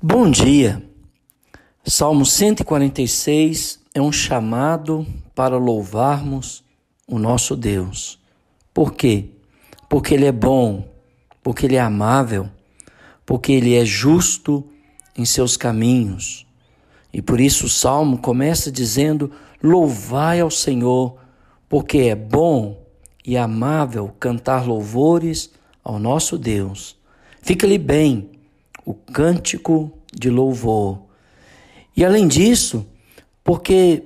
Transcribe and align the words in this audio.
Bom 0.00 0.30
dia. 0.30 0.82
Salmo 1.84 2.24
146 2.24 3.80
é 3.94 4.00
um 4.00 4.10
chamado 4.10 5.06
para 5.34 5.56
louvarmos 5.56 6.64
o 7.06 7.18
nosso 7.18 7.54
Deus. 7.54 8.18
Por 8.74 8.94
quê? 8.94 9.26
Porque 9.88 10.14
Ele 10.14 10.24
é 10.24 10.32
bom, 10.32 10.88
porque 11.42 11.66
Ele 11.66 11.76
é 11.76 11.80
amável, 11.80 12.48
porque 13.24 13.52
Ele 13.52 13.76
é 13.76 13.84
justo 13.84 14.64
em 15.16 15.24
seus 15.24 15.56
caminhos. 15.56 16.46
E 17.12 17.22
por 17.22 17.38
isso 17.38 17.66
o 17.66 17.70
salmo 17.70 18.18
começa 18.18 18.72
dizendo: 18.72 19.30
Louvai 19.62 20.40
ao 20.40 20.50
Senhor, 20.50 21.16
porque 21.68 21.98
é 21.98 22.16
bom 22.16 22.82
e 23.24 23.36
amável 23.36 24.12
cantar 24.18 24.66
louvores 24.66 25.52
ao 25.84 26.00
nosso 26.00 26.36
Deus. 26.36 26.96
Fica-lhe 27.40 27.78
bem 27.78 28.32
o 28.84 28.94
cântico 28.94 29.92
de 30.12 30.30
louvor. 30.30 31.00
E 31.96 32.04
além 32.04 32.26
disso, 32.26 32.86
porque 33.44 34.04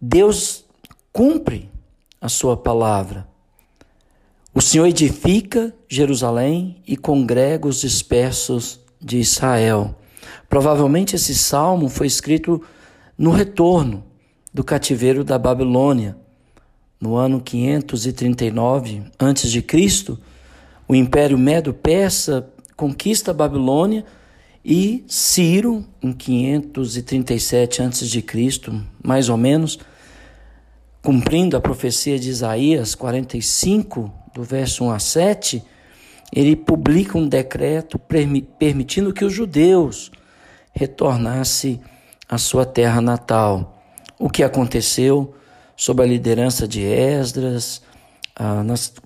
Deus 0.00 0.64
cumpre 1.12 1.70
a 2.20 2.28
sua 2.28 2.56
palavra. 2.56 3.26
O 4.54 4.60
Senhor 4.60 4.86
edifica 4.86 5.74
Jerusalém 5.88 6.76
e 6.86 6.96
congrega 6.96 7.66
os 7.66 7.80
dispersos 7.80 8.80
de 9.00 9.18
Israel. 9.18 9.96
Provavelmente 10.48 11.16
esse 11.16 11.34
salmo 11.34 11.88
foi 11.88 12.06
escrito 12.06 12.62
no 13.18 13.30
retorno 13.30 14.04
do 14.52 14.62
cativeiro 14.62 15.24
da 15.24 15.38
Babilônia. 15.38 16.16
No 17.00 17.16
ano 17.16 17.40
539 17.40 19.02
a.C., 19.18 20.18
o 20.86 20.94
Império 20.94 21.36
Medo-Persa 21.36 22.48
conquista 22.76 23.30
a 23.30 23.34
Babilônia 23.34 24.04
e 24.64 25.04
Ciro, 25.06 25.84
em 26.02 26.12
537 26.12 27.82
a.C., 27.82 28.24
mais 29.02 29.28
ou 29.28 29.36
menos, 29.36 29.78
cumprindo 31.02 31.56
a 31.56 31.60
profecia 31.60 32.18
de 32.18 32.30
Isaías 32.30 32.94
45, 32.94 34.10
do 34.32 34.42
verso 34.42 34.84
1 34.84 34.90
a 34.90 34.98
7, 34.98 35.62
ele 36.32 36.56
publica 36.56 37.18
um 37.18 37.28
decreto 37.28 37.98
permitindo 37.98 39.12
que 39.12 39.24
os 39.24 39.32
judeus 39.32 40.10
retornassem 40.72 41.80
à 42.28 42.38
sua 42.38 42.64
terra 42.64 43.00
natal. 43.00 43.82
O 44.18 44.30
que 44.30 44.42
aconteceu 44.42 45.34
sob 45.76 46.02
a 46.02 46.06
liderança 46.06 46.66
de 46.66 46.82
Esdras, 46.82 47.82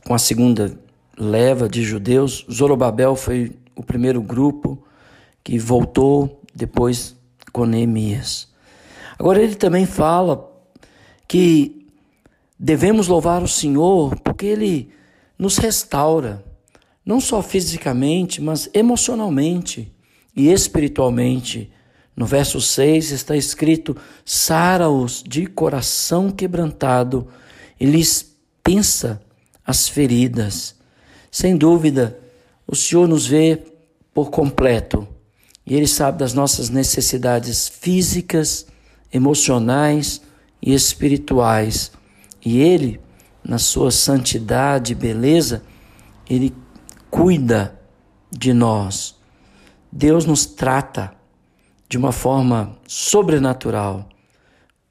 com 0.07 0.15
a 0.15 0.19
segunda 0.19 0.79
leva 1.19 1.69
de 1.69 1.83
judeus. 1.83 2.47
Zorobabel 2.51 3.17
foi 3.17 3.53
o 3.79 3.83
primeiro 3.85 4.21
grupo 4.21 4.85
que 5.45 5.57
voltou 5.57 6.43
depois 6.53 7.17
com 7.53 7.65
Neemias. 7.65 8.49
Agora 9.17 9.41
ele 9.41 9.55
também 9.55 9.87
fala 9.87 10.53
que 11.29 11.87
devemos 12.59 13.07
louvar 13.07 13.41
o 13.41 13.49
Senhor 13.49 14.19
porque 14.21 14.47
ele 14.47 14.91
nos 15.39 15.59
restaura, 15.59 16.45
não 17.07 17.21
só 17.21 17.41
fisicamente, 17.41 18.43
mas 18.43 18.69
emocionalmente 18.75 19.95
e 20.35 20.49
espiritualmente. 20.49 21.71
No 22.17 22.27
verso 22.27 22.61
6 22.61 23.13
está 23.13 23.37
escrito: 23.37 23.97
Sara-os 24.25 25.23
de 25.23 25.47
coração 25.47 26.33
quebrantado 26.33 27.29
e 27.79 27.87
lhes 27.87 28.37
pensa 28.61 29.23
as 29.65 29.89
feridas. 29.89 30.75
Sem 31.31 31.57
dúvida, 31.57 32.19
o 32.71 32.77
Senhor 32.77 33.09
nos 33.09 33.27
vê 33.27 33.65
por 34.13 34.31
completo 34.31 35.09
e 35.67 35.75
Ele 35.75 35.87
sabe 35.87 36.19
das 36.19 36.35
nossas 36.35 36.69
necessidades 36.69 37.67
físicas, 37.69 38.67
emocionais 39.13 40.21
e 40.63 40.75
espirituais. 40.75 41.93
E 42.45 42.59
Ele, 42.61 43.01
na 43.43 43.59
sua 43.59 43.91
santidade 43.91 44.93
e 44.93 44.95
beleza, 44.95 45.63
Ele 46.29 46.55
cuida 47.11 47.79
de 48.31 48.53
nós. 48.53 49.15
Deus 49.91 50.25
nos 50.25 50.47
trata 50.47 51.13
de 51.89 51.97
uma 51.97 52.13
forma 52.13 52.79
sobrenatural 52.87 54.09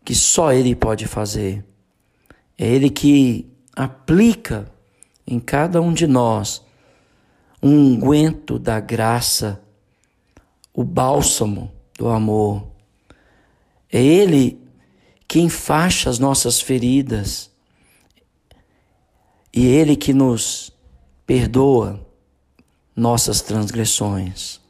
que 0.03 0.13
só 0.13 0.51
Ele 0.51 0.75
pode 0.75 1.07
fazer. 1.07 1.65
É 2.57 2.67
Ele 2.67 2.89
que 2.89 3.51
aplica 3.75 4.71
em 5.25 5.39
cada 5.39 5.81
um 5.81 5.91
de 5.91 6.07
nós 6.07 6.66
um 7.61 7.93
unguento 7.93 8.59
da 8.59 8.79
graça, 8.79 9.61
o 10.73 10.83
bálsamo 10.83 11.71
do 11.97 12.07
amor. 12.07 12.67
É 13.91 14.01
Ele 14.01 14.61
que 15.27 15.39
enfaixa 15.39 16.09
as 16.09 16.19
nossas 16.19 16.61
feridas 16.61 17.51
e 19.53 19.65
Ele 19.65 19.95
que 19.95 20.13
nos 20.13 20.71
perdoa 21.25 22.05
nossas 22.95 23.41
transgressões. 23.41 24.61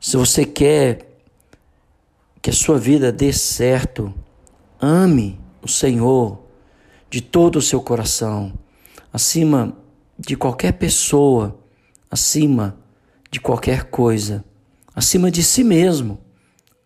Se 0.00 0.16
você 0.16 0.44
quer 0.44 1.08
que 2.42 2.50
a 2.50 2.52
sua 2.52 2.78
vida 2.78 3.10
dê 3.10 3.32
certo, 3.32 4.12
ame 4.80 5.40
o 5.62 5.68
Senhor 5.68 6.38
de 7.08 7.22
todo 7.22 7.56
o 7.56 7.62
seu 7.62 7.80
coração 7.80 8.52
acima 9.14 9.76
de 10.18 10.36
qualquer 10.36 10.72
pessoa, 10.72 11.56
acima 12.14 12.78
de 13.28 13.40
qualquer 13.40 13.84
coisa, 13.84 14.44
acima 14.94 15.30
de 15.30 15.42
si 15.42 15.64
mesmo. 15.64 16.20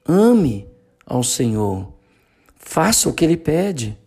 Ame 0.07 0.67
ao 1.07 1.23
Senhor. 1.23 1.93
Faça 2.57 3.09
o 3.09 3.13
que 3.13 3.25
Ele 3.25 3.37
pede. 3.37 3.99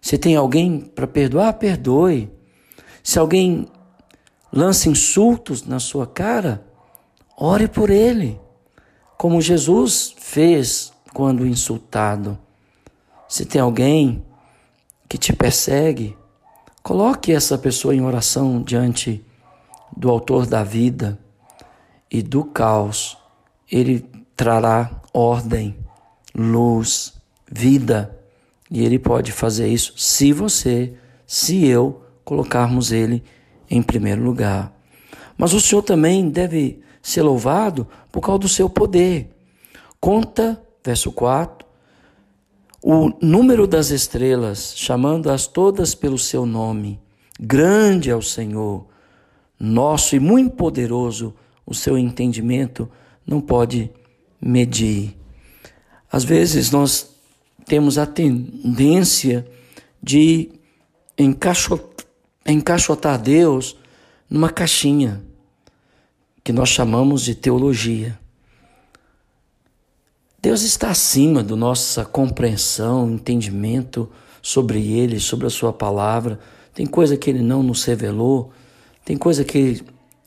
Se 0.00 0.16
tem 0.16 0.34
alguém 0.34 0.80
para 0.80 1.06
perdoar, 1.06 1.52
perdoe. 1.52 2.32
Se 3.02 3.18
alguém 3.18 3.68
lança 4.50 4.88
insultos 4.88 5.66
na 5.66 5.78
sua 5.78 6.06
cara, 6.06 6.66
ore 7.36 7.68
por 7.68 7.90
ele, 7.90 8.40
como 9.18 9.40
Jesus 9.40 10.14
fez 10.18 10.92
quando 11.12 11.46
insultado. 11.46 12.38
Se 13.28 13.44
tem 13.44 13.60
alguém 13.60 14.24
que 15.08 15.18
te 15.18 15.32
persegue, 15.32 16.16
Coloque 16.86 17.32
essa 17.32 17.58
pessoa 17.58 17.96
em 17.96 18.00
oração 18.00 18.62
diante 18.62 19.25
do 19.96 20.10
Autor 20.10 20.46
da 20.46 20.62
vida 20.62 21.18
e 22.10 22.22
do 22.22 22.44
caos. 22.44 23.16
Ele 23.70 24.04
trará 24.36 24.90
ordem, 25.12 25.76
luz, 26.34 27.14
vida. 27.50 28.16
E 28.70 28.84
ele 28.84 28.98
pode 28.98 29.32
fazer 29.32 29.68
isso 29.68 29.94
se 29.96 30.32
você, 30.32 30.92
se 31.26 31.64
eu, 31.66 32.02
colocarmos 32.24 32.92
ele 32.92 33.22
em 33.70 33.80
primeiro 33.82 34.22
lugar. 34.22 34.72
Mas 35.38 35.52
o 35.52 35.60
Senhor 35.60 35.82
também 35.82 36.28
deve 36.28 36.80
ser 37.00 37.22
louvado 37.22 37.86
por 38.10 38.20
causa 38.20 38.40
do 38.40 38.48
seu 38.48 38.68
poder. 38.68 39.30
Conta, 40.00 40.60
verso 40.84 41.12
4, 41.12 41.66
o 42.82 43.10
número 43.20 43.66
das 43.66 43.90
estrelas, 43.90 44.74
chamando-as 44.76 45.46
todas 45.46 45.94
pelo 45.94 46.18
seu 46.18 46.44
nome. 46.46 47.00
Grande 47.38 48.10
é 48.10 48.16
o 48.16 48.22
Senhor, 48.22 48.86
nosso 49.58 50.14
e 50.14 50.20
muito 50.20 50.54
poderoso, 50.54 51.34
o 51.64 51.74
seu 51.74 51.96
entendimento 51.98 52.88
não 53.26 53.40
pode 53.40 53.90
medir. 54.40 55.16
Às 56.10 56.24
vezes 56.24 56.70
nós 56.70 57.10
temos 57.64 57.98
a 57.98 58.06
tendência 58.06 59.46
de 60.02 60.50
encaixotar 62.46 63.20
Deus 63.20 63.76
numa 64.30 64.50
caixinha 64.50 65.22
que 66.44 66.52
nós 66.52 66.68
chamamos 66.68 67.22
de 67.22 67.34
teologia. 67.34 68.18
Deus 70.40 70.62
está 70.62 70.90
acima 70.90 71.42
da 71.42 71.56
nossa 71.56 72.04
compreensão, 72.04 73.10
entendimento 73.10 74.08
sobre 74.40 74.92
Ele, 74.92 75.18
sobre 75.18 75.48
a 75.48 75.50
Sua 75.50 75.72
palavra. 75.72 76.38
Tem 76.72 76.86
coisa 76.86 77.16
que 77.16 77.28
Ele 77.28 77.42
não 77.42 77.64
nos 77.64 77.82
revelou, 77.82 78.52
tem 79.06 79.16
coisa 79.16 79.44
que 79.44 79.56
Ele 79.56 79.82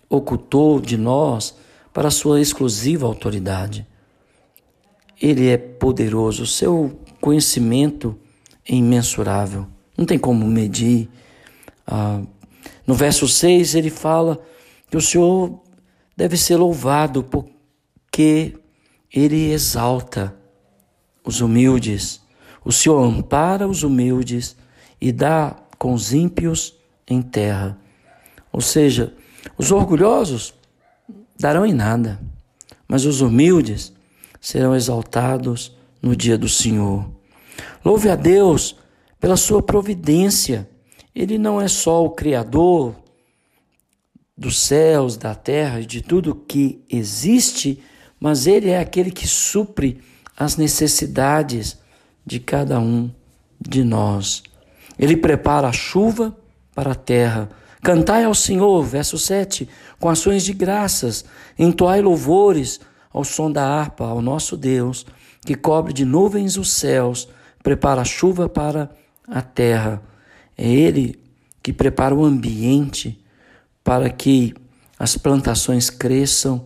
ocultou 0.10 0.80
de 0.80 0.96
nós 0.96 1.54
para 1.94 2.10
Sua 2.10 2.40
exclusiva 2.40 3.06
autoridade. 3.06 3.86
Ele 5.22 5.50
é 5.50 5.58
poderoso, 5.58 6.44
o 6.44 6.48
seu 6.48 6.98
conhecimento 7.20 8.18
é 8.66 8.74
imensurável, 8.74 9.68
não 9.98 10.06
tem 10.06 10.18
como 10.18 10.48
medir. 10.48 11.10
Ah, 11.86 12.22
no 12.88 12.96
verso 12.96 13.28
6 13.28 13.76
ele 13.76 13.90
fala 13.90 14.42
que 14.90 14.96
o 14.96 15.02
Senhor 15.02 15.60
deve 16.16 16.38
ser 16.38 16.56
louvado 16.56 17.22
porque 17.22 18.58
ele 19.14 19.52
exalta 19.52 20.34
os 21.22 21.42
humildes. 21.42 22.22
O 22.64 22.72
Senhor 22.72 23.04
ampara 23.04 23.68
os 23.68 23.84
humildes 23.84 24.56
e 25.02 25.12
dá 25.12 25.54
com 25.78 25.94
os 25.94 26.14
ímpios 26.14 26.76
em 27.06 27.22
terra. 27.22 27.78
Ou 28.52 28.62
seja, 28.62 29.14
os 29.58 29.72
orgulhosos 29.72 30.54
darão 31.40 31.66
em 31.66 31.74
nada, 31.74 32.20
mas 32.88 33.06
os 33.06 33.22
humildes 33.22 33.94
serão 34.42 34.76
exaltados 34.76 35.76
no 36.02 36.16
dia 36.16 36.38
do 36.38 36.50
Senhor. 36.50 37.10
Louve 37.84 38.10
a 38.10 38.16
Deus 38.16 38.76
pela 39.20 39.38
sua 39.38 39.62
providência. 39.62 40.70
Ele 41.14 41.38
não 41.38 41.62
é 41.62 41.68
só 41.68 42.04
o 42.04 42.12
Criador 42.12 42.96
dos 44.38 44.58
céus, 44.58 45.18
da 45.18 45.36
terra 45.36 45.82
e 45.82 45.86
de 45.86 46.02
tudo 46.02 46.34
que 46.34 46.82
existe, 46.90 47.84
mas 48.20 48.48
Ele 48.48 48.70
é 48.70 48.80
aquele 48.80 49.12
que 49.12 49.28
supre 49.28 50.02
as 50.38 50.56
necessidades 50.56 51.78
de 52.26 52.40
cada 52.40 52.80
um 52.80 53.12
de 53.60 53.84
nós. 53.84 54.42
Ele 54.98 55.18
prepara 55.18 55.68
a 55.68 55.74
chuva 55.74 56.36
para 56.74 56.92
a 56.92 56.96
terra. 56.96 57.50
Cantai 57.82 58.26
ao 58.26 58.36
Senhor, 58.36 58.84
verso 58.84 59.18
7, 59.18 59.68
com 60.00 60.10
ações 60.10 60.44
de 60.44 60.54
graças, 60.54 61.24
entoai 61.58 62.02
louvores 62.02 62.80
ao 63.12 63.24
som 63.24 63.52
da 63.52 63.66
harpa, 63.66 64.06
ao 64.06 64.22
nosso 64.22 64.58
Deus, 64.58 65.06
que 65.46 65.56
cobre 65.56 65.94
de 65.94 66.04
nuvens 66.04 66.58
os 66.58 66.72
céus, 66.74 67.28
prepara 67.64 68.02
a 68.02 68.06
chuva 68.06 68.50
para 68.50 68.90
a 69.28 69.42
terra. 69.42 70.02
É 70.58 70.68
Ele 70.68 71.20
que 71.64 71.72
prepara 71.72 72.14
o 72.14 72.26
ambiente 72.26 73.20
para 73.84 74.10
que 74.10 74.54
as 74.98 75.18
plantações 75.18 75.90
cresçam 75.90 76.66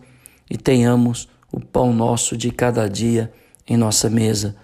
e 0.50 0.56
tenhamos 0.56 1.28
o 1.52 1.60
pão 1.60 1.94
nosso 1.94 2.36
de 2.36 2.50
cada 2.50 2.88
dia 2.88 3.32
em 3.66 3.76
nossa 3.76 4.10
mesa. 4.10 4.56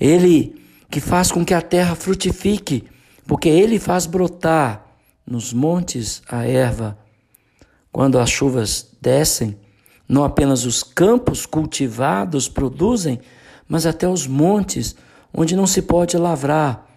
Ele 0.00 0.56
que 0.90 1.00
faz 1.00 1.30
com 1.30 1.44
que 1.44 1.52
a 1.52 1.60
terra 1.60 1.94
frutifique, 1.94 2.84
porque 3.26 3.48
ele 3.48 3.78
faz 3.78 4.06
brotar 4.06 4.87
nos 5.28 5.52
montes 5.52 6.22
a 6.28 6.44
erva. 6.44 6.98
Quando 7.92 8.18
as 8.18 8.30
chuvas 8.30 8.90
descem, 9.00 9.56
não 10.08 10.24
apenas 10.24 10.64
os 10.64 10.82
campos 10.82 11.44
cultivados 11.44 12.48
produzem, 12.48 13.20
mas 13.68 13.84
até 13.84 14.08
os 14.08 14.26
montes 14.26 14.96
onde 15.32 15.54
não 15.54 15.66
se 15.66 15.82
pode 15.82 16.16
lavrar, 16.16 16.88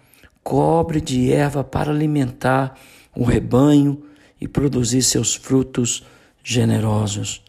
cobre 0.42 1.00
de 1.00 1.30
erva 1.30 1.62
para 1.62 1.90
alimentar 1.92 2.78
o 3.14 3.24
rebanho 3.24 4.02
e 4.40 4.48
produzir 4.48 5.02
seus 5.02 5.34
frutos 5.34 6.04
generosos. 6.42 7.42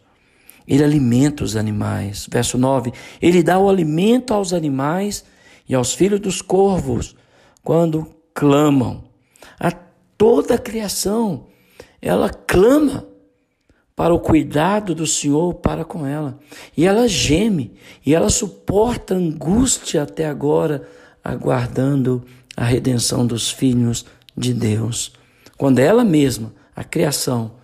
Ele 0.66 0.84
alimenta 0.84 1.44
os 1.44 1.56
animais. 1.56 2.26
Verso 2.30 2.56
9: 2.58 2.92
Ele 3.20 3.42
dá 3.42 3.58
o 3.58 3.68
alimento 3.68 4.32
aos 4.32 4.52
animais 4.52 5.24
e 5.68 5.74
aos 5.74 5.94
filhos 5.94 6.20
dos 6.20 6.42
corvos 6.42 7.16
quando 7.62 8.06
clamam. 8.34 9.04
Toda 10.26 10.54
a 10.54 10.58
criação, 10.58 11.48
ela 12.00 12.30
clama 12.30 13.06
para 13.94 14.14
o 14.14 14.18
cuidado 14.18 14.94
do 14.94 15.06
Senhor 15.06 15.52
para 15.52 15.84
com 15.84 16.06
ela. 16.06 16.38
E 16.74 16.86
ela 16.86 17.06
geme, 17.06 17.74
e 18.06 18.14
ela 18.14 18.30
suporta 18.30 19.14
angústia 19.14 20.02
até 20.02 20.24
agora, 20.24 20.88
aguardando 21.22 22.24
a 22.56 22.64
redenção 22.64 23.26
dos 23.26 23.50
filhos 23.50 24.06
de 24.34 24.54
Deus. 24.54 25.12
Quando 25.58 25.80
ela 25.80 26.02
mesma, 26.02 26.54
a 26.74 26.82
criação, 26.82 27.56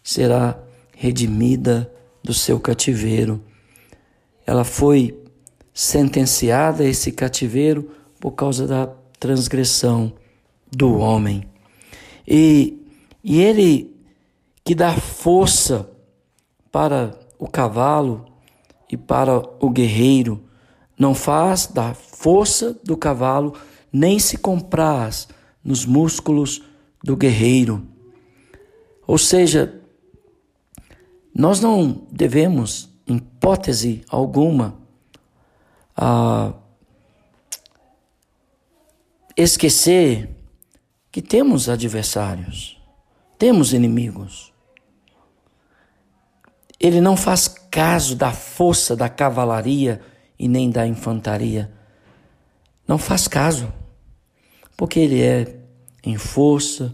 será 0.00 0.56
redimida 0.96 1.92
do 2.22 2.32
seu 2.32 2.60
cativeiro. 2.60 3.42
Ela 4.46 4.62
foi 4.62 5.20
sentenciada 5.72 6.84
a 6.84 6.86
esse 6.86 7.10
cativeiro 7.10 7.90
por 8.20 8.30
causa 8.36 8.68
da 8.68 8.86
transgressão 9.18 10.12
do 10.70 10.96
homem. 10.96 11.52
E, 12.26 12.82
e 13.22 13.40
ele 13.40 13.94
que 14.64 14.74
dá 14.74 14.92
força 14.92 15.90
para 16.72 17.18
o 17.38 17.46
cavalo 17.46 18.24
e 18.90 18.96
para 18.96 19.42
o 19.60 19.70
guerreiro, 19.70 20.42
não 20.98 21.14
faz 21.14 21.66
da 21.66 21.94
força 21.94 22.78
do 22.84 22.96
cavalo, 22.96 23.54
nem 23.92 24.18
se 24.18 24.38
compraz 24.38 25.28
nos 25.62 25.84
músculos 25.84 26.62
do 27.02 27.16
guerreiro. 27.16 27.86
Ou 29.06 29.18
seja, 29.18 29.80
nós 31.34 31.60
não 31.60 32.06
devemos, 32.10 32.88
em 33.06 33.16
hipótese 33.16 34.02
alguma, 34.08 34.76
a 35.96 36.52
esquecer 39.36 40.30
que 41.14 41.22
temos 41.22 41.68
adversários, 41.68 42.76
temos 43.38 43.72
inimigos. 43.72 44.52
Ele 46.80 47.00
não 47.00 47.16
faz 47.16 47.46
caso 47.46 48.16
da 48.16 48.32
força 48.32 48.96
da 48.96 49.08
cavalaria 49.08 50.00
e 50.36 50.48
nem 50.48 50.68
da 50.68 50.84
infantaria. 50.84 51.72
Não 52.84 52.98
faz 52.98 53.28
caso, 53.28 53.72
porque 54.76 54.98
ele 54.98 55.22
é 55.22 55.56
em 56.02 56.18
força, 56.18 56.92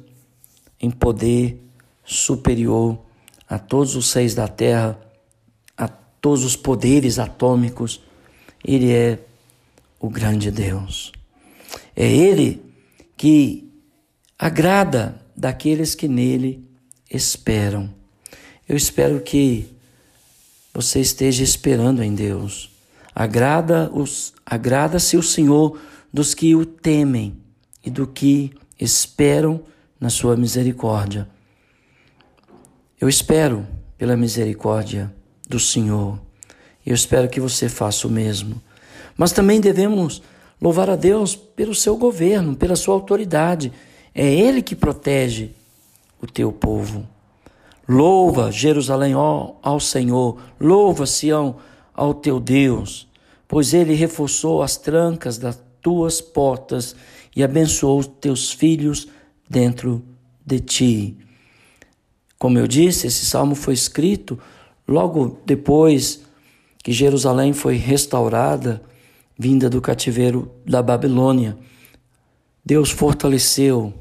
em 0.79 0.91
poder 0.91 1.59
superior 2.05 2.99
a 3.49 3.59
todos 3.59 3.97
os 3.97 4.11
seis 4.11 4.35
da 4.35 4.47
terra, 4.47 5.01
a 5.79 5.89
todos 5.89 6.45
os 6.45 6.57
poderes 6.57 7.19
atômicos. 7.19 8.03
Ele 8.63 8.93
é 8.93 9.19
o 9.99 10.11
grande 10.11 10.51
Deus. 10.51 11.11
É 11.97 12.07
Ele 12.07 12.63
que 13.17 13.70
agrada 14.43 15.21
daqueles 15.37 15.95
que 15.95 16.09
nele 16.09 16.67
esperam. 17.11 17.91
Eu 18.67 18.75
espero 18.75 19.21
que 19.21 19.69
você 20.73 20.99
esteja 20.99 21.45
esperando 21.45 22.03
em 22.03 22.15
Deus. 22.15 22.71
Agrada 23.15 23.91
os 23.93 24.33
agrada-se 24.47 25.19
o 25.19 25.23
Senhor 25.23 25.79
dos 26.11 26.33
que 26.33 26.57
o 26.57 26.65
temem 26.65 27.37
e 27.85 27.91
do 27.91 28.07
que 28.07 28.51
esperam 28.81 29.61
na 30.01 30.09
sua 30.09 30.39
misericórdia. 30.39 31.29
Eu 32.99 33.11
espero 33.11 33.67
pela 33.99 34.17
misericórdia 34.17 35.15
do 35.47 35.61
Senhor. 35.61 36.19
Eu 36.87 36.95
espero 36.95 37.29
que 37.29 37.41
você 37.41 37.69
faça 37.69 38.09
o 38.09 38.11
mesmo. 38.11 38.61
Mas 39.19 39.33
também 39.33 39.61
devemos 39.61 40.23
louvar 40.59 40.89
a 40.89 40.97
Deus 40.97 41.37
pelo 41.37 41.75
seu 41.75 41.95
governo, 41.99 42.57
pela 42.57 42.75
sua 42.75 42.95
autoridade. 42.95 43.71
É 44.15 44.27
Ele 44.33 44.63
que 44.63 44.75
protege 44.75 45.51
o 46.21 46.27
teu 46.27 46.53
povo. 46.53 47.07
Louva, 47.89 48.53
Jerusalém, 48.53 49.15
ó, 49.15 49.53
ao 49.63 49.81
Senhor. 49.81 50.41
Louva, 50.61 51.07
Sião, 51.07 51.57
ao 51.95 52.15
teu 52.15 52.39
Deus, 52.41 53.09
pois 53.47 53.75
ele 53.75 53.95
reforçou 53.95 54.63
as 54.63 54.77
trancas 54.77 55.37
das 55.37 55.61
tuas 55.83 56.21
portas 56.21 56.95
e 57.35 57.43
abençoou 57.43 57.99
os 57.99 58.07
teus 58.07 58.51
filhos 58.51 59.09
dentro 59.49 60.03
de 60.47 60.61
ti. 60.61 61.17
Como 62.39 62.59
eu 62.59 62.67
disse, 62.67 63.07
esse 63.07 63.27
salmo 63.27 63.55
foi 63.55 63.75
escrito 63.75 64.39
logo 64.87 65.39
depois 65.45 66.23
que 66.83 66.93
Jerusalém 66.93 67.53
foi 67.53 67.77
restaurada, 67.77 68.83
vinda 69.39 69.69
do 69.69 69.81
cativeiro 69.81 70.51
da 70.65 70.83
Babilônia. 70.83 71.59
Deus 72.65 72.91
fortaleceu 72.91 73.95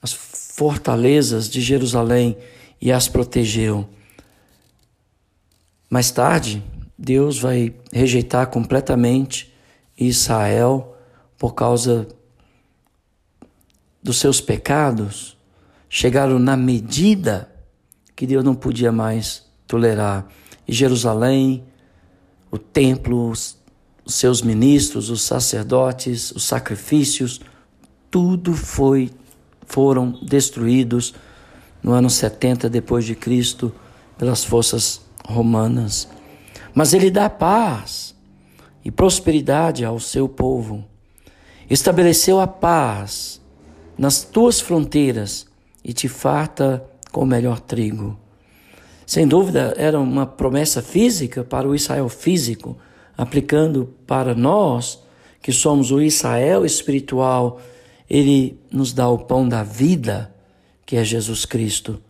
as 0.00 0.12
fortalezas 0.12 1.48
de 1.48 1.60
Jerusalém 1.60 2.36
e 2.80 2.92
as 2.92 3.08
protegeu. 3.08 3.88
Mais 5.88 6.10
tarde, 6.10 6.62
Deus 6.98 7.38
vai 7.38 7.74
rejeitar 7.92 8.48
completamente 8.48 9.52
Israel 9.96 10.96
por 11.38 11.54
causa 11.54 12.06
dos 14.02 14.18
seus 14.18 14.40
pecados. 14.40 15.36
Chegaram 15.88 16.38
na 16.38 16.56
medida 16.56 17.50
que 18.14 18.26
Deus 18.26 18.44
não 18.44 18.54
podia 18.54 18.92
mais 18.92 19.44
tolerar. 19.66 20.26
E 20.68 20.72
Jerusalém, 20.72 21.64
o 22.50 22.58
templo, 22.58 23.30
os 23.30 23.56
seus 24.06 24.42
ministros, 24.42 25.10
os 25.10 25.22
sacerdotes, 25.22 26.30
os 26.32 26.44
sacrifícios, 26.44 27.40
tudo 28.14 28.54
foi 28.54 29.10
foram 29.66 30.16
destruídos 30.22 31.16
no 31.82 31.90
ano 31.90 32.08
70 32.08 32.70
depois 32.70 33.04
de 33.04 33.16
Cristo 33.16 33.74
pelas 34.16 34.44
forças 34.44 35.00
romanas. 35.26 36.08
Mas 36.72 36.94
ele 36.94 37.10
dá 37.10 37.28
paz 37.28 38.14
e 38.84 38.90
prosperidade 38.92 39.84
ao 39.84 39.98
seu 39.98 40.28
povo. 40.28 40.84
Estabeleceu 41.68 42.38
a 42.38 42.46
paz 42.46 43.40
nas 43.98 44.22
tuas 44.22 44.60
fronteiras 44.60 45.48
e 45.82 45.92
te 45.92 46.06
farta 46.06 46.88
com 47.10 47.22
o 47.22 47.26
melhor 47.26 47.58
trigo. 47.58 48.16
Sem 49.04 49.26
dúvida, 49.26 49.74
era 49.76 49.98
uma 49.98 50.24
promessa 50.24 50.80
física 50.80 51.42
para 51.42 51.68
o 51.68 51.74
Israel 51.74 52.08
físico, 52.08 52.76
aplicando 53.18 53.92
para 54.06 54.36
nós, 54.36 55.02
que 55.42 55.50
somos 55.50 55.90
o 55.90 56.00
Israel 56.00 56.64
espiritual, 56.64 57.60
ele 58.08 58.58
nos 58.70 58.92
dá 58.92 59.08
o 59.08 59.18
pão 59.18 59.48
da 59.48 59.62
vida 59.62 60.34
que 60.86 60.96
é 60.96 61.04
Jesus 61.04 61.44
Cristo. 61.44 62.02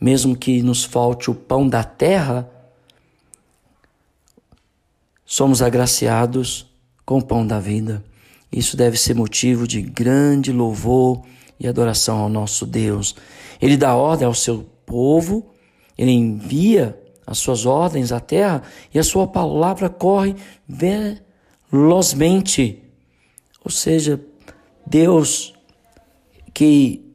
Mesmo 0.00 0.36
que 0.36 0.62
nos 0.62 0.84
falte 0.84 1.30
o 1.30 1.34
pão 1.34 1.68
da 1.68 1.84
terra, 1.84 2.48
somos 5.24 5.60
agraciados 5.60 6.66
com 7.04 7.18
o 7.18 7.24
pão 7.24 7.46
da 7.46 7.60
vida. 7.60 8.02
Isso 8.50 8.76
deve 8.76 8.96
ser 8.96 9.14
motivo 9.14 9.66
de 9.66 9.82
grande 9.82 10.52
louvor 10.52 11.22
e 11.58 11.68
adoração 11.68 12.18
ao 12.18 12.28
nosso 12.28 12.64
Deus. 12.66 13.14
Ele 13.60 13.76
dá 13.76 13.94
ordem 13.94 14.26
ao 14.26 14.34
seu 14.34 14.66
povo, 14.86 15.50
ele 15.98 16.12
envia 16.12 16.98
as 17.26 17.38
suas 17.38 17.66
ordens 17.66 18.10
à 18.10 18.18
terra 18.18 18.62
e 18.92 18.98
a 18.98 19.04
sua 19.04 19.26
palavra 19.26 19.88
corre 19.88 20.34
velozmente. 21.70 22.82
Ou 23.62 23.70
seja, 23.70 24.18
Deus 24.90 25.54
que 26.52 27.08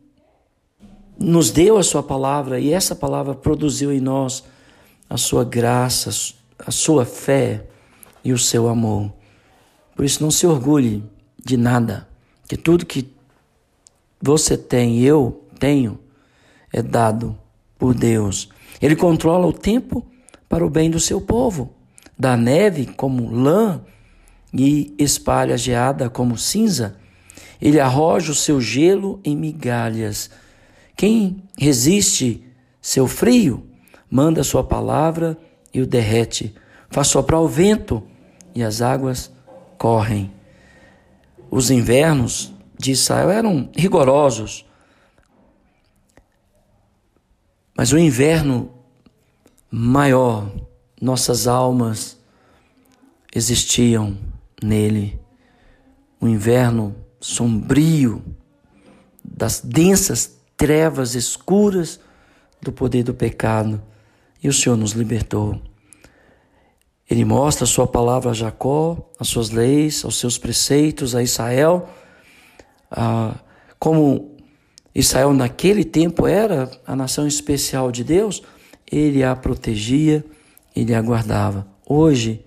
nos 1.20 1.52
deu 1.52 1.78
a 1.78 1.84
sua 1.84 2.02
palavra 2.02 2.58
e 2.58 2.72
essa 2.72 2.96
palavra 2.96 3.36
produziu 3.36 3.92
em 3.92 4.00
nós 4.00 4.46
a 5.10 5.18
sua 5.18 5.44
graça, 5.44 6.10
a 6.58 6.72
sua 6.72 7.06
fé 7.06 7.66
e 8.24 8.32
o 8.32 8.38
seu 8.38 8.70
amor. 8.70 9.14
Por 9.94 10.06
isso 10.06 10.24
não 10.24 10.32
se 10.32 10.48
orgulhe 10.48 11.04
de 11.44 11.58
nada, 11.58 12.08
que 12.48 12.56
tudo 12.56 12.86
que 12.86 13.14
você 14.22 14.58
tem, 14.58 15.02
eu 15.02 15.44
tenho, 15.60 16.00
é 16.72 16.82
dado 16.82 17.38
por 17.78 17.94
Deus. 17.94 18.50
Ele 18.82 18.96
controla 18.96 19.46
o 19.46 19.54
tempo 19.54 20.06
para 20.48 20.66
o 20.66 20.70
bem 20.70 20.90
do 20.90 21.00
seu 21.00 21.20
povo. 21.20 21.74
Dá 22.18 22.38
neve 22.38 22.86
como 22.86 23.30
lã 23.30 23.82
e 24.54 24.96
espalha 24.98 25.56
a 25.56 25.58
geada 25.58 26.10
como 26.10 26.38
cinza. 26.38 26.98
Ele 27.62 27.80
arroja 27.80 28.32
o 28.32 28.36
seu 28.36 28.60
gelo 28.60 29.20
em 29.24 29.36
migalhas. 29.36 30.30
Quem 30.96 31.44
resiste 31.58 32.44
seu 32.82 33.08
frio, 33.08 33.66
manda 34.10 34.44
sua 34.44 34.64
palavra 34.64 35.38
e 35.74 35.82
o 35.82 35.88
derrete. 35.88 36.54
Faz 36.90 37.08
soprar 37.08 37.40
o 37.40 37.48
vento 37.48 38.04
e 38.54 38.64
as 38.64 38.82
águas 38.82 39.32
correm. 39.78 40.32
Os 41.50 41.72
invernos 41.72 42.54
de 42.78 42.92
Israel 42.92 43.30
eram 43.30 43.70
rigorosos, 43.76 44.66
mas 47.78 47.92
o 47.92 47.98
inverno 47.98 48.72
maior, 49.70 50.50
nossas 51.02 51.48
almas 51.48 52.18
existiam 53.34 54.18
nele. 54.64 55.20
O 56.22 56.28
inverno 56.28 56.96
sombrio, 57.26 58.24
das 59.24 59.60
densas 59.60 60.38
trevas 60.56 61.16
escuras 61.16 62.00
do 62.62 62.72
poder 62.72 63.04
do 63.04 63.16
pecado. 63.16 63.82
E 64.44 64.48
o 64.48 64.54
Senhor 64.54 64.76
nos 64.76 64.92
libertou. 64.92 65.60
Ele 67.10 67.26
mostra 67.26 67.64
a 67.64 67.68
sua 67.68 67.88
palavra 67.88 68.30
a 68.30 68.34
Jacó, 68.34 69.12
as 69.20 69.28
suas 69.28 69.50
leis, 69.50 70.06
aos 70.06 70.20
seus 70.20 70.38
preceitos 70.38 71.16
a 71.16 71.24
Israel, 71.24 71.90
ah, 72.92 73.36
como 73.80 74.38
Israel 74.94 75.34
naquele 75.34 75.84
tempo 75.84 76.28
era 76.28 76.70
a 76.86 76.96
nação 76.96 77.28
especial 77.28 77.92
de 77.92 78.04
Deus, 78.04 78.44
ele 78.92 79.24
a 79.24 79.36
protegia, 79.36 80.24
ele 80.76 80.94
a 80.94 81.02
guardava. 81.02 81.68
Hoje, 81.88 82.46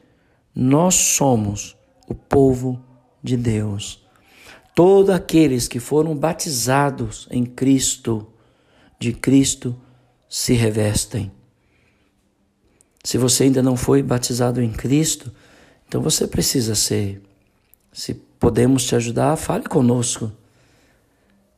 nós 0.55 0.95
somos 0.95 1.77
o 2.09 2.15
povo 2.15 2.81
de 3.23 3.37
Deus. 3.37 4.08
Todos 4.79 5.11
aqueles 5.11 5.67
que 5.67 5.81
foram 5.81 6.17
batizados 6.17 7.27
em 7.33 7.45
Cristo, 7.45 8.29
de 8.97 9.13
Cristo, 9.13 9.77
se 10.29 10.53
revestem. 10.53 11.33
Se 13.03 13.19
você 13.19 13.43
ainda 13.43 13.61
não 13.61 13.77
foi 13.77 14.05
batizado 14.05 14.63
em 14.63 14.71
Cristo, 14.71 15.35
então 15.89 16.01
você 16.01 16.29
precisa 16.29 16.77
ser. 16.77 17.21
Se 17.93 18.15
podemos 18.15 18.85
te 18.85 18.95
ajudar, 18.95 19.35
fale 19.35 19.65
conosco, 19.65 20.31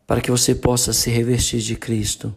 para 0.06 0.22
que 0.22 0.30
você 0.30 0.54
possa 0.54 0.94
se 0.94 1.10
revestir 1.10 1.60
de 1.60 1.76
Cristo. 1.76 2.34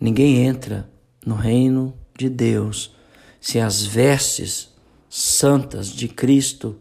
Ninguém 0.00 0.38
entra 0.46 0.88
no 1.22 1.34
reino 1.34 1.94
de 2.18 2.30
Deus 2.30 2.96
se 3.42 3.60
as 3.60 3.84
vestes 3.84 4.70
santas 5.06 5.88
de 5.88 6.08
Cristo, 6.08 6.80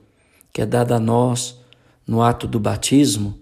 que 0.53 0.61
é 0.61 0.65
dada 0.65 0.95
a 0.95 0.99
nós, 1.01 1.61
no 2.05 2.21
ato 2.21 2.47
do 2.47 2.59
batismo, 2.59 3.39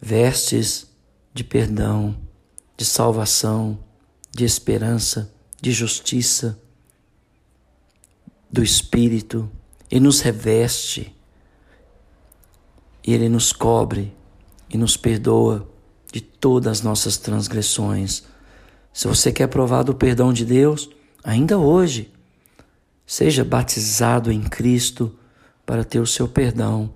vestes 0.00 0.86
de 1.32 1.44
perdão, 1.44 2.16
de 2.76 2.84
salvação, 2.84 3.78
de 4.30 4.44
esperança, 4.44 5.32
de 5.60 5.72
justiça, 5.72 6.60
do 8.50 8.62
Espírito, 8.62 9.50
e 9.90 10.00
nos 10.00 10.20
reveste, 10.20 11.14
e 13.06 13.12
Ele 13.12 13.28
nos 13.28 13.52
cobre 13.52 14.12
e 14.68 14.76
nos 14.76 14.96
perdoa 14.96 15.68
de 16.12 16.20
todas 16.20 16.78
as 16.78 16.82
nossas 16.82 17.16
transgressões. 17.16 18.24
Se 18.92 19.06
você 19.06 19.32
quer 19.32 19.46
provar 19.46 19.84
do 19.84 19.94
perdão 19.94 20.32
de 20.32 20.44
Deus, 20.44 20.90
ainda 21.22 21.58
hoje, 21.58 22.12
seja 23.06 23.44
batizado 23.44 24.32
em 24.32 24.42
Cristo 24.42 25.16
para 25.64 25.84
ter 25.84 26.00
o 26.00 26.06
seu 26.06 26.26
perdão 26.26 26.92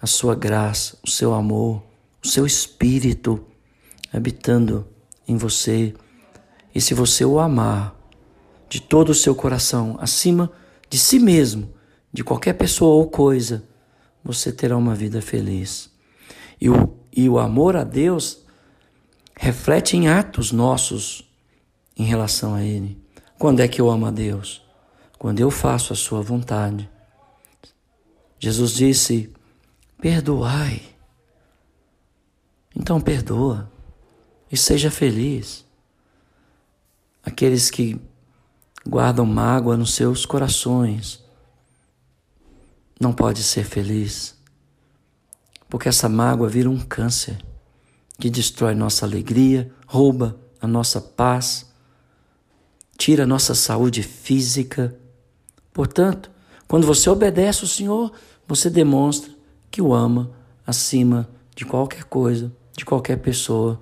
a 0.00 0.06
sua 0.06 0.34
graça, 0.34 0.98
o 1.04 1.10
seu 1.10 1.34
amor, 1.34 1.82
o 2.22 2.28
seu 2.28 2.46
espírito 2.46 3.44
habitando 4.12 4.86
em 5.26 5.36
você. 5.36 5.94
E 6.74 6.80
se 6.80 6.94
você 6.94 7.24
o 7.24 7.38
amar 7.38 7.94
de 8.68 8.80
todo 8.80 9.10
o 9.10 9.14
seu 9.14 9.34
coração, 9.34 9.96
acima 10.00 10.50
de 10.88 10.98
si 10.98 11.18
mesmo, 11.18 11.72
de 12.12 12.24
qualquer 12.24 12.54
pessoa 12.54 12.96
ou 12.96 13.08
coisa, 13.08 13.64
você 14.22 14.52
terá 14.52 14.76
uma 14.76 14.94
vida 14.94 15.20
feliz. 15.20 15.90
E 16.60 16.68
o, 16.68 16.94
e 17.12 17.28
o 17.28 17.38
amor 17.38 17.76
a 17.76 17.84
Deus 17.84 18.44
reflete 19.36 19.96
em 19.96 20.08
atos 20.08 20.50
nossos 20.50 21.24
em 21.96 22.04
relação 22.04 22.54
a 22.54 22.62
Ele. 22.62 22.98
Quando 23.38 23.60
é 23.60 23.68
que 23.68 23.80
eu 23.80 23.90
amo 23.90 24.06
a 24.06 24.10
Deus? 24.10 24.62
Quando 25.18 25.40
eu 25.40 25.50
faço 25.50 25.92
a 25.92 25.96
Sua 25.96 26.22
vontade. 26.22 26.88
Jesus 28.38 28.72
disse: 28.72 29.32
Perdoai. 30.00 30.82
Então 32.74 33.00
perdoa 33.00 33.70
e 34.50 34.56
seja 34.56 34.90
feliz. 34.90 35.64
Aqueles 37.24 37.70
que 37.70 38.00
guardam 38.86 39.26
mágoa 39.26 39.76
nos 39.76 39.94
seus 39.94 40.24
corações 40.24 41.24
não 43.00 43.12
pode 43.12 43.42
ser 43.42 43.64
feliz, 43.64 44.34
porque 45.68 45.88
essa 45.88 46.08
mágoa 46.08 46.48
vira 46.48 46.70
um 46.70 46.78
câncer 46.78 47.36
que 48.18 48.30
destrói 48.30 48.74
nossa 48.74 49.04
alegria, 49.04 49.70
rouba 49.86 50.38
a 50.60 50.66
nossa 50.66 51.00
paz, 51.00 51.66
tira 52.96 53.24
a 53.24 53.26
nossa 53.26 53.54
saúde 53.54 54.02
física. 54.02 54.98
Portanto, 55.72 56.30
quando 56.66 56.86
você 56.86 57.10
obedece 57.10 57.62
ao 57.62 57.68
Senhor, 57.68 58.12
você 58.46 58.70
demonstra 58.70 59.35
que 59.76 59.82
o 59.82 59.92
ama 59.92 60.30
acima 60.66 61.28
de 61.54 61.66
qualquer 61.66 62.04
coisa, 62.04 62.50
de 62.74 62.82
qualquer 62.82 63.18
pessoa, 63.18 63.78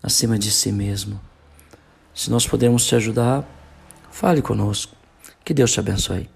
acima 0.00 0.38
de 0.38 0.48
si 0.48 0.70
mesmo. 0.70 1.20
Se 2.14 2.30
nós 2.30 2.46
podemos 2.46 2.86
te 2.86 2.94
ajudar, 2.94 3.44
fale 4.12 4.40
conosco. 4.40 4.94
Que 5.44 5.52
Deus 5.52 5.72
te 5.72 5.80
abençoe. 5.80 6.30